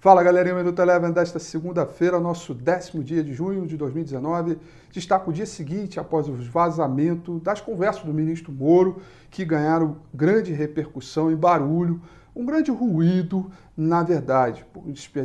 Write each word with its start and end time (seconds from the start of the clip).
Fala 0.00 0.22
galerinha 0.22 0.54
do 0.54 0.58
Minuto 0.58 0.80
Eleven 0.80 1.10
desta 1.10 1.40
segunda-feira, 1.40 2.20
nosso 2.20 2.54
décimo 2.54 3.02
dia 3.02 3.20
de 3.20 3.34
junho 3.34 3.66
de 3.66 3.76
2019. 3.76 4.56
Destaca 4.92 5.28
o 5.28 5.32
dia 5.32 5.44
seguinte 5.44 5.98
após 5.98 6.28
o 6.28 6.34
vazamento 6.34 7.40
das 7.40 7.60
conversas 7.60 8.04
do 8.04 8.14
ministro 8.14 8.52
Moro, 8.52 9.02
que 9.28 9.44
ganharam 9.44 9.96
grande 10.14 10.52
repercussão 10.52 11.32
e 11.32 11.34
barulho, 11.34 12.00
um 12.34 12.46
grande 12.46 12.70
ruído, 12.70 13.50
na 13.76 14.04
verdade. 14.04 14.64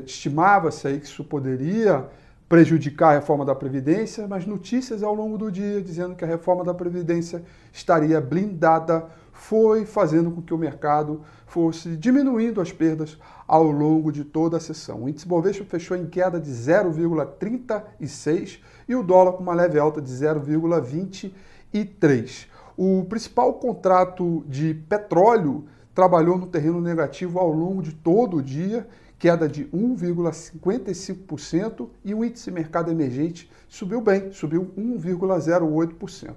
Estimava-se 0.08 0.88
aí 0.88 1.00
que 1.00 1.06
isso 1.06 1.24
poderia 1.24 2.10
prejudicar 2.54 3.10
a 3.10 3.16
reforma 3.16 3.44
da 3.44 3.56
Previdência, 3.56 4.28
mas 4.28 4.46
notícias 4.46 5.02
ao 5.02 5.16
longo 5.16 5.40
do 5.40 5.52
dia 5.52 5.82
dizendo 5.82 6.14
que 6.14 6.24
a 6.24 6.28
reforma 6.28 6.64
da 6.64 6.72
Previdência 6.72 7.44
estaria 7.72 8.22
blindada 8.22 9.08
foi 9.32 9.88
fazendo 9.88 10.30
com 10.30 10.40
que 10.40 10.54
o 10.54 10.58
mercado 10.58 11.22
fosse 11.48 11.98
diminuindo 11.98 12.62
as 12.62 12.72
perdas 12.72 13.18
ao 13.48 13.64
longo 13.64 14.12
de 14.12 14.24
toda 14.24 14.58
a 14.58 14.60
sessão. 14.60 15.02
O 15.02 15.10
índice 15.10 15.28
Bovespa 15.28 15.66
fechou 15.66 15.98
em 15.98 16.06
queda 16.06 16.40
de 16.40 16.52
0,36 16.52 18.60
e 18.88 18.94
o 18.94 19.02
dólar 19.02 19.34
com 19.34 19.42
uma 19.42 19.56
leve 19.56 19.80
alta 19.80 20.00
de 20.00 20.12
0,23. 20.12 22.46
O 22.78 23.04
principal 23.10 23.56
contrato 23.56 24.46
de 24.48 24.76
petróleo 24.76 25.66
trabalhou 25.94 26.38
no 26.38 26.48
terreno 26.48 26.80
negativo 26.82 27.40
ao 27.40 27.52
longo 27.52 27.82
de 27.82 27.94
todo 27.94 28.38
o 28.38 28.42
dia, 28.42 28.88
queda 29.20 29.48
de 29.48 29.66
1,55% 29.66 31.90
e 32.04 32.14
o 32.14 32.26
índice 32.26 32.52
mercado 32.52 32.92
emergente 32.92 33.50
subiu 33.70 34.02
bem, 34.02 34.32
subiu 34.32 34.72
1,08% 34.78 36.36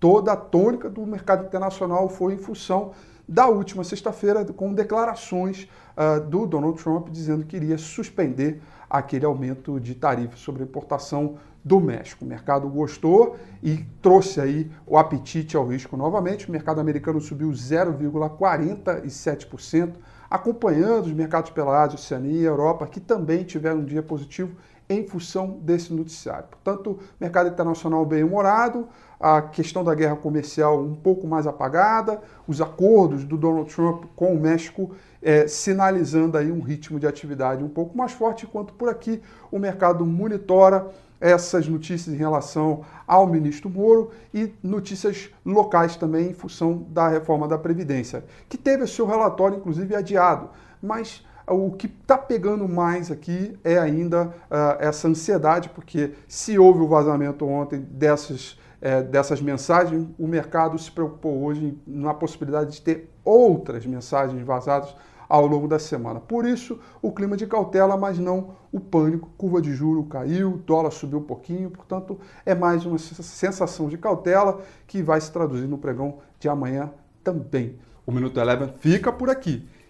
toda 0.00 0.32
a 0.32 0.36
tônica 0.36 0.88
do 0.88 1.06
mercado 1.06 1.46
internacional 1.46 2.08
foi 2.08 2.34
em 2.34 2.38
função 2.38 2.92
da 3.28 3.46
última 3.46 3.84
sexta-feira, 3.84 4.44
com 4.44 4.72
declarações 4.72 5.68
uh, 5.96 6.20
do 6.20 6.46
Donald 6.46 6.82
Trump 6.82 7.10
dizendo 7.10 7.44
que 7.44 7.56
iria 7.56 7.76
suspender 7.76 8.62
aquele 8.88 9.26
aumento 9.26 9.78
de 9.78 9.94
tarifa 9.94 10.34
sobre 10.36 10.62
a 10.62 10.64
importação 10.64 11.36
do 11.62 11.78
México. 11.78 12.24
O 12.24 12.28
mercado 12.28 12.66
gostou 12.68 13.36
e 13.62 13.84
trouxe 14.00 14.40
aí 14.40 14.70
o 14.86 14.96
apetite 14.96 15.58
ao 15.58 15.66
risco 15.66 15.94
novamente. 15.94 16.48
O 16.48 16.52
mercado 16.52 16.80
americano 16.80 17.20
subiu 17.20 17.50
0,47%, 17.50 19.96
acompanhando 20.30 21.04
os 21.06 21.12
mercados 21.12 21.50
pela 21.50 21.82
Ásia, 21.82 21.96
Oceania 21.96 22.40
e 22.40 22.44
Europa, 22.44 22.86
que 22.86 23.00
também 23.00 23.44
tiveram 23.44 23.80
um 23.80 23.84
dia 23.84 24.02
positivo 24.02 24.56
em 24.88 25.06
função 25.06 25.58
desse 25.62 25.92
noticiário. 25.92 26.48
Portanto, 26.50 26.98
mercado 27.20 27.48
internacional 27.48 28.04
bem-humorado, 28.06 28.88
a 29.20 29.42
questão 29.42 29.84
da 29.84 29.94
guerra 29.94 30.16
comercial 30.16 30.80
um 30.80 30.94
pouco 30.94 31.26
mais 31.26 31.46
apagada, 31.46 32.20
os 32.46 32.60
acordos 32.60 33.24
do 33.24 33.36
Donald 33.36 33.72
Trump 33.74 34.04
com 34.14 34.32
o 34.34 34.40
México 34.40 34.92
é, 35.20 35.46
sinalizando 35.48 36.38
aí 36.38 36.50
um 36.50 36.60
ritmo 36.60 36.98
de 36.98 37.06
atividade 37.06 37.62
um 37.62 37.68
pouco 37.68 37.96
mais 37.96 38.12
forte, 38.12 38.46
enquanto 38.46 38.72
por 38.74 38.88
aqui 38.88 39.20
o 39.50 39.58
mercado 39.58 40.06
monitora 40.06 40.88
essas 41.20 41.66
notícias 41.66 42.14
em 42.14 42.18
relação 42.18 42.84
ao 43.06 43.26
ministro 43.26 43.68
Moro 43.68 44.12
e 44.32 44.54
notícias 44.62 45.30
locais 45.44 45.96
também 45.96 46.30
em 46.30 46.34
função 46.34 46.86
da 46.90 47.08
reforma 47.08 47.48
da 47.48 47.58
Previdência, 47.58 48.24
que 48.48 48.56
teve 48.56 48.84
o 48.84 48.88
seu 48.88 49.04
relatório, 49.04 49.58
inclusive, 49.58 49.96
adiado. 49.96 50.50
Mas 50.80 51.26
o 51.50 51.72
que 51.72 51.86
está 51.86 52.16
pegando 52.16 52.68
mais 52.68 53.10
aqui 53.10 53.58
é 53.64 53.78
ainda 53.78 54.28
uh, 54.28 54.32
essa 54.78 55.08
ansiedade, 55.08 55.68
porque 55.68 56.12
se 56.26 56.58
houve 56.58 56.80
o 56.80 56.88
vazamento 56.88 57.46
ontem 57.46 57.80
dessas, 57.80 58.58
é, 58.80 59.02
dessas 59.02 59.40
mensagens, 59.40 60.06
o 60.18 60.26
mercado 60.26 60.78
se 60.78 60.90
preocupou 60.90 61.44
hoje 61.44 61.78
na 61.86 62.14
possibilidade 62.14 62.72
de 62.72 62.82
ter 62.82 63.10
outras 63.24 63.84
mensagens 63.86 64.42
vazadas 64.42 64.94
ao 65.28 65.46
longo 65.46 65.68
da 65.68 65.78
semana. 65.78 66.18
Por 66.18 66.46
isso, 66.46 66.78
o 67.02 67.12
clima 67.12 67.36
de 67.36 67.46
cautela, 67.46 67.96
mas 67.96 68.18
não 68.18 68.56
o 68.72 68.80
pânico. 68.80 69.30
Curva 69.36 69.60
de 69.60 69.74
juro 69.74 70.04
caiu, 70.04 70.62
dólar 70.64 70.90
subiu 70.90 71.18
um 71.18 71.24
pouquinho, 71.24 71.70
portanto, 71.70 72.18
é 72.46 72.54
mais 72.54 72.86
uma 72.86 72.98
sensação 72.98 73.88
de 73.88 73.98
cautela 73.98 74.60
que 74.86 75.02
vai 75.02 75.20
se 75.20 75.30
traduzir 75.30 75.66
no 75.66 75.76
pregão 75.76 76.18
de 76.40 76.48
amanhã 76.48 76.90
também. 77.22 77.78
O 78.06 78.12
Minuto 78.12 78.40
Eleven 78.40 78.72
fica 78.78 79.12
por 79.12 79.28
aqui. 79.28 79.68